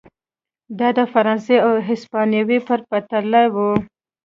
[0.79, 3.55] دا د فرانسې او هسپانیې په پرتله و.